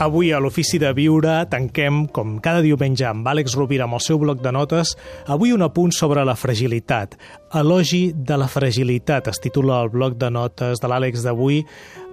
Avui 0.00 0.30
a 0.32 0.38
l'Ofici 0.40 0.78
de 0.80 0.88
Viure 0.96 1.42
tanquem, 1.52 2.06
com 2.08 2.38
cada 2.40 2.62
diumenge, 2.64 3.04
amb 3.04 3.26
Àlex 3.28 3.52
Rovira 3.52 3.84
amb 3.84 3.98
el 3.98 4.00
seu 4.00 4.16
bloc 4.16 4.38
de 4.40 4.48
notes, 4.56 4.94
avui 5.28 5.52
un 5.52 5.60
apunt 5.60 5.92
sobre 5.92 6.22
la 6.24 6.32
fragilitat. 6.40 7.18
Elogi 7.60 8.14
de 8.16 8.38
la 8.40 8.46
fragilitat, 8.48 9.28
es 9.28 9.42
titula 9.44 9.82
el 9.84 9.90
bloc 9.92 10.16
de 10.16 10.30
notes 10.32 10.80
de 10.80 10.88
l'Àlex 10.88 11.26
d'avui. 11.26 11.60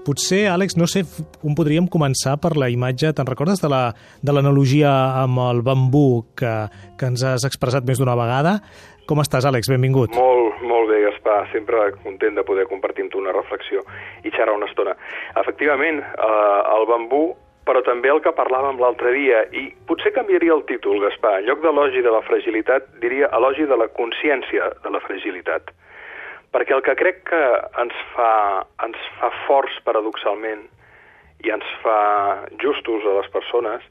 Potser, 0.04 0.50
Àlex, 0.52 0.76
no 0.76 0.84
sé 0.84 1.06
on 1.48 1.56
podríem 1.56 1.88
començar 1.88 2.36
per 2.44 2.58
la 2.60 2.68
imatge. 2.68 3.14
Te'n 3.16 3.32
recordes 3.32 3.64
de 3.64 3.72
l'analogia 3.72 4.92
la, 4.92 5.24
amb 5.24 5.46
el 5.48 5.64
bambú 5.64 6.26
que, 6.36 6.54
que 7.00 7.14
ens 7.14 7.24
has 7.24 7.48
expressat 7.48 7.88
més 7.88 8.04
d'una 8.04 8.20
vegada? 8.20 8.58
Com 9.08 9.24
estàs, 9.24 9.48
Àlex? 9.48 9.72
Benvingut. 9.72 10.12
Molt, 10.20 10.60
molt 10.68 10.92
bé, 10.92 11.06
Gaspar. 11.08 11.40
Sempre 11.56 11.88
content 12.04 12.36
de 12.36 12.44
poder 12.44 12.68
compartir 12.68 13.08
amb 13.08 13.16
tu 13.16 13.24
una 13.24 13.32
reflexió 13.32 13.88
i 14.28 14.36
xerrar 14.36 14.60
una 14.60 14.68
estona. 14.68 15.00
Efectivament, 15.40 16.04
eh, 16.04 16.64
el 16.76 16.90
bambú 16.92 17.30
però 17.68 17.84
també 17.84 18.10
el 18.14 18.22
que 18.24 18.32
parlàvem 18.36 18.80
l'altre 18.80 19.12
dia, 19.12 19.44
i 19.52 19.68
potser 19.90 20.14
canviaria 20.16 20.56
el 20.56 20.64
títol, 20.70 21.02
Gaspar. 21.04 21.42
En 21.42 21.50
lloc 21.50 21.60
d'elogi 21.66 22.02
de 22.06 22.14
la 22.14 22.24
fragilitat, 22.24 22.88
diria 23.04 23.28
elogi 23.36 23.68
de 23.68 23.78
la 23.80 23.90
consciència 24.00 24.72
de 24.86 24.94
la 24.94 25.04
fragilitat. 25.04 25.74
Perquè 26.56 26.76
el 26.78 26.84
que 26.86 26.96
crec 26.96 27.26
que 27.28 27.42
ens 27.84 27.96
fa, 28.14 28.32
ens 28.86 29.08
fa 29.20 29.32
forts 29.46 29.76
paradoxalment 29.84 30.64
i 31.44 31.52
ens 31.54 31.74
fa 31.84 31.98
justos 32.64 33.04
a 33.06 33.18
les 33.20 33.28
persones 33.34 33.84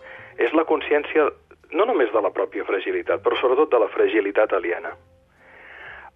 és 0.42 0.56
la 0.56 0.64
consciència 0.68 1.28
no 1.76 1.84
només 1.84 2.08
de 2.14 2.22
la 2.22 2.32
pròpia 2.32 2.64
fragilitat, 2.64 3.20
però 3.22 3.36
sobretot 3.40 3.70
de 3.74 3.82
la 3.82 3.90
fragilitat 3.92 4.54
aliena. 4.56 4.94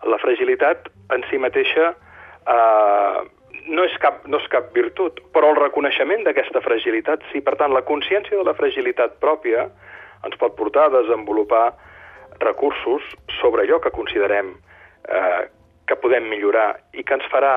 La 0.08 0.18
fragilitat 0.22 0.88
en 1.12 1.26
si 1.28 1.38
mateixa 1.42 1.90
eh, 1.92 3.20
no 3.70 3.84
és, 3.86 3.94
cap, 4.02 4.24
no 4.26 4.40
és 4.42 4.48
cap 4.50 4.72
virtut, 4.74 5.20
però 5.34 5.52
el 5.52 5.60
reconeixement 5.60 6.24
d'aquesta 6.26 6.62
fragilitat 6.64 7.22
sí. 7.30 7.42
Per 7.44 7.54
tant, 7.60 7.72
la 7.74 7.84
consciència 7.86 8.36
de 8.36 8.46
la 8.46 8.56
fragilitat 8.58 9.18
pròpia 9.22 9.68
ens 10.26 10.36
pot 10.40 10.56
portar 10.58 10.88
a 10.88 10.94
desenvolupar 10.98 11.70
recursos 12.40 13.06
sobre 13.38 13.64
allò 13.64 13.80
que 13.80 13.92
considerem 13.94 14.54
eh, 15.08 15.42
que 15.86 15.98
podem 16.02 16.28
millorar 16.30 16.74
i 16.94 17.04
que 17.06 17.16
ens 17.18 17.26
farà 17.32 17.54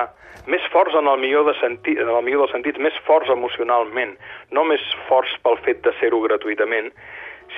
més 0.50 0.64
forts 0.72 0.96
en 0.98 1.08
el 1.08 1.20
millor, 1.22 1.46
de 1.48 1.54
senti 1.60 1.94
en 1.96 2.10
el 2.10 2.22
millor 2.26 2.44
dels 2.44 2.56
sentits, 2.56 2.80
més 2.82 2.96
forts 3.06 3.30
emocionalment, 3.32 4.16
no 4.50 4.64
més 4.68 4.82
forts 5.08 5.32
pel 5.44 5.58
fet 5.66 5.84
de 5.86 5.94
ser-ho 6.00 6.20
gratuïtament, 6.24 6.90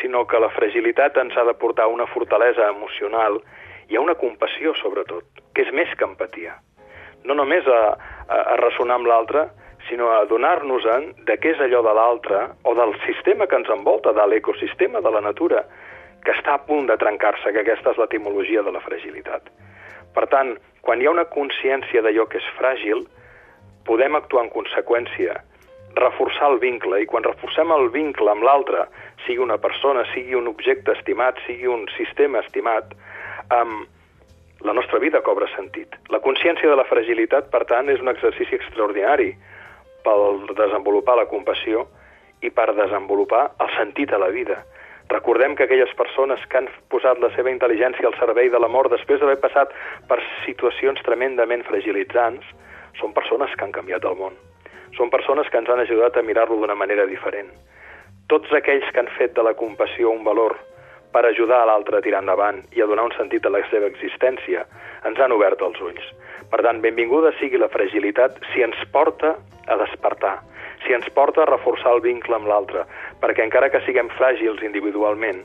sinó 0.01 0.25
que 0.29 0.41
la 0.43 0.53
fragilitat 0.55 1.17
ens 1.23 1.37
ha 1.37 1.47
de 1.49 1.57
portar 1.57 1.89
una 1.89 2.07
fortalesa 2.13 2.69
emocional 2.75 3.41
i 3.89 3.97
a 3.97 4.03
una 4.03 4.17
compassió, 4.19 4.75
sobretot, 4.83 5.25
que 5.55 5.65
és 5.65 5.73
més 5.73 5.93
que 5.97 6.07
empatia. 6.07 6.59
No 7.27 7.35
només 7.35 7.67
a, 7.67 7.81
a, 8.29 8.57
ressonar 8.61 9.01
amb 9.01 9.09
l'altre, 9.11 9.47
sinó 9.89 10.11
a 10.11 10.23
adonar-nos-en 10.25 11.13
de 11.29 11.37
què 11.39 11.55
és 11.55 11.63
allò 11.63 11.83
de 11.87 11.95
l'altre 11.95 12.43
o 12.67 12.75
del 12.75 12.95
sistema 13.07 13.47
que 13.47 13.59
ens 13.61 13.71
envolta, 13.71 14.13
de 14.13 14.27
l'ecosistema 14.27 15.01
de 15.01 15.13
la 15.15 15.23
natura, 15.23 15.65
que 16.25 16.35
està 16.35 16.57
a 16.57 16.63
punt 16.67 16.89
de 16.91 16.97
trencar-se, 16.99 17.53
que 17.53 17.63
aquesta 17.63 17.95
és 17.95 18.01
l'etimologia 18.03 18.65
de 18.67 18.73
la 18.75 18.83
fragilitat. 18.83 19.47
Per 20.17 20.27
tant, 20.33 20.57
quan 20.83 21.01
hi 21.01 21.07
ha 21.07 21.15
una 21.15 21.29
consciència 21.31 22.03
d'allò 22.03 22.27
que 22.31 22.41
és 22.41 22.55
fràgil, 22.59 23.05
podem 23.87 24.19
actuar 24.19 24.47
en 24.47 24.51
conseqüència, 24.51 25.37
reforçar 25.97 26.51
el 26.53 26.59
vincle, 26.61 27.01
i 27.01 27.07
quan 27.09 27.25
reforcem 27.25 27.71
el 27.73 27.89
vincle 27.95 28.31
amb 28.33 28.45
l'altre, 28.45 28.89
sigui 29.25 29.45
una 29.45 29.59
persona, 29.63 30.05
sigui 30.13 30.35
un 30.37 30.49
objecte 30.51 30.97
estimat, 30.97 31.39
sigui 31.47 31.71
un 31.71 31.87
sistema 31.97 32.43
estimat, 32.45 32.93
amb 33.55 33.87
la 34.65 34.73
nostra 34.73 34.99
vida 34.99 35.21
cobra 35.23 35.49
sentit. 35.55 35.95
La 36.09 36.21
consciència 36.25 36.71
de 36.71 36.77
la 36.77 36.87
fragilitat, 36.89 37.51
per 37.53 37.65
tant, 37.69 37.91
és 37.93 38.01
un 38.01 38.09
exercici 38.09 38.57
extraordinari 38.57 39.35
per 40.07 40.17
desenvolupar 40.57 41.17
la 41.19 41.27
compassió 41.29 41.87
i 42.43 42.51
per 42.51 42.73
desenvolupar 42.77 43.51
el 43.61 43.71
sentit 43.77 44.13
a 44.13 44.21
la 44.23 44.31
vida. 44.33 44.63
Recordem 45.09 45.55
que 45.55 45.65
aquelles 45.65 45.93
persones 45.95 46.43
que 46.51 46.59
han 46.59 46.69
posat 46.91 47.21
la 47.23 47.31
seva 47.37 47.53
intel·ligència 47.53 48.09
al 48.09 48.17
servei 48.19 48.51
de 48.51 48.59
la 48.59 48.71
mort 48.71 48.91
després 48.91 49.21
d'haver 49.21 49.39
passat 49.43 49.75
per 50.09 50.19
situacions 50.45 51.03
tremendament 51.07 51.63
fragilitzants 51.69 52.47
són 52.99 53.15
persones 53.15 53.53
que 53.55 53.67
han 53.67 53.75
canviat 53.77 54.05
el 54.09 54.17
món. 54.19 54.35
Són 54.97 55.13
persones 55.13 55.49
que 55.53 55.61
ens 55.61 55.71
han 55.71 55.83
ajudat 55.85 56.17
a 56.17 56.25
mirar-lo 56.27 56.59
d'una 56.59 56.75
manera 56.75 57.07
diferent. 57.07 57.53
Tots 58.27 58.51
aquells 58.59 58.89
que 58.91 59.05
han 59.05 59.13
fet 59.19 59.37
de 59.37 59.45
la 59.47 59.55
compassió 59.55 60.11
un 60.11 60.25
valor 60.25 60.57
per 61.13 61.25
ajudar 61.27 61.63
a 61.63 61.69
l'altre 61.71 61.99
a 61.99 62.05
tirar 62.05 62.23
endavant 62.25 62.63
i 62.77 62.83
a 62.83 62.89
donar 62.91 63.07
un 63.09 63.15
sentit 63.17 63.47
a 63.47 63.53
la 63.53 63.63
seva 63.71 63.89
existència, 63.91 64.65
ens 65.09 65.21
han 65.21 65.35
obert 65.35 65.63
els 65.63 65.81
ulls. 65.81 66.07
Per 66.51 66.63
tant, 66.63 66.81
benvinguda 66.83 67.35
sigui 67.41 67.59
la 67.59 67.71
fragilitat 67.73 68.39
si 68.53 68.63
ens 68.63 68.79
porta 68.95 69.35
a 69.67 69.77
despertar, 69.81 70.39
si 70.87 70.95
ens 70.95 71.09
porta 71.15 71.43
a 71.43 71.51
reforçar 71.51 71.97
el 71.97 72.05
vincle 72.05 72.37
amb 72.39 72.49
l'altre, 72.51 72.85
perquè 73.23 73.47
encara 73.47 73.71
que 73.73 73.83
siguem 73.87 74.11
fràgils 74.19 74.63
individualment, 74.67 75.43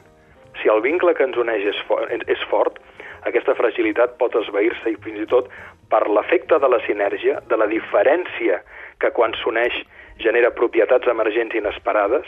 si 0.61 0.69
el 0.69 0.81
vincle 0.83 1.13
que 1.15 1.25
ens 1.25 1.37
uneix 1.39 1.65
és, 1.71 1.79
fort, 1.87 2.11
és 2.11 2.43
fort, 2.51 2.77
aquesta 3.29 3.55
fragilitat 3.57 4.17
pot 4.19 4.35
esvair-se 4.35 4.93
i 4.93 4.99
fins 5.03 5.21
i 5.23 5.27
tot 5.29 5.49
per 5.91 6.03
l'efecte 6.09 6.57
de 6.59 6.69
la 6.69 6.81
sinergia, 6.85 7.39
de 7.47 7.57
la 7.57 7.67
diferència 7.69 8.61
que 9.01 9.11
quan 9.15 9.35
s'uneix 9.41 9.75
genera 10.21 10.53
propietats 10.57 11.09
emergents 11.09 11.55
inesperades, 11.57 12.27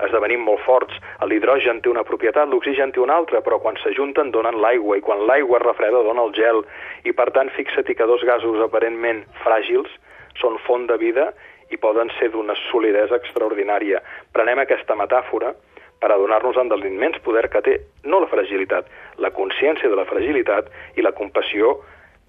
esdevenim 0.00 0.44
molt 0.46 0.62
forts. 0.66 0.94
L'hidrogen 1.28 1.82
té 1.82 1.90
una 1.92 2.04
propietat, 2.08 2.48
l'oxigen 2.48 2.92
té 2.92 3.00
una 3.02 3.16
altra, 3.20 3.42
però 3.44 3.58
quan 3.60 3.76
s'ajunten 3.82 4.32
donen 4.32 4.60
l'aigua, 4.62 4.96
i 4.96 5.04
quan 5.04 5.26
l'aigua 5.26 5.58
es 5.58 5.66
refreda 5.66 6.02
dona 6.06 6.24
el 6.24 6.32
gel. 6.36 6.62
I 7.04 7.12
per 7.12 7.30
tant, 7.36 7.50
fixa't 7.56 7.92
que 7.92 8.08
dos 8.08 8.24
gasos 8.24 8.60
aparentment 8.64 9.24
fràgils 9.44 9.90
són 10.40 10.58
font 10.66 10.86
de 10.88 10.96
vida 10.96 11.32
i 11.72 11.78
poden 11.80 12.10
ser 12.18 12.30
d'una 12.32 12.56
solidesa 12.68 13.16
extraordinària. 13.20 14.02
Prenem 14.32 14.60
aquesta 14.62 14.96
metàfora 14.98 15.52
per 16.02 16.10
adonar-nos-en 16.10 16.68
de 16.68 16.76
l'immens 16.80 17.20
poder 17.22 17.46
que 17.48 17.62
té 17.62 17.78
no 18.04 18.20
la 18.20 18.28
fragilitat, 18.30 18.88
la 19.22 19.30
consciència 19.30 19.88
de 19.88 19.96
la 19.96 20.06
fragilitat 20.08 20.68
i 20.98 21.04
la 21.04 21.14
compassió 21.14 21.76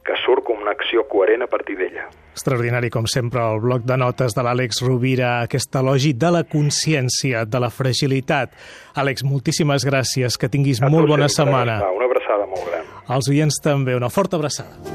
que 0.03 0.15
surt 0.25 0.43
com 0.47 0.61
una 0.61 0.73
acció 0.75 1.05
coherent 1.09 1.45
a 1.45 1.49
partir 1.51 1.77
d'ella. 1.79 2.09
Extraordinari, 2.33 2.89
com 2.89 3.05
sempre, 3.07 3.43
el 3.45 3.61
bloc 3.61 3.85
de 3.87 3.97
notes 4.01 4.33
de 4.35 4.43
l'Àlex 4.45 4.81
Rovira, 4.83 5.35
aquest 5.45 5.75
elogi 5.79 6.13
de 6.17 6.31
la 6.33 6.43
consciència, 6.49 7.45
de 7.45 7.61
la 7.61 7.69
fragilitat. 7.69 8.55
Àlex, 8.97 9.23
moltíssimes 9.27 9.85
gràcies, 9.85 10.39
que 10.39 10.49
tinguis 10.49 10.81
a 10.81 10.89
molt 10.89 11.07
bona 11.09 11.29
setmana. 11.29 11.79
Una 11.93 12.09
abraçada 12.09 12.49
molt 12.49 12.67
gran. 12.71 12.89
Els 13.17 13.29
oients 13.29 13.61
també, 13.63 13.95
una 13.95 14.09
forta 14.09 14.39
abraçada. 14.41 14.92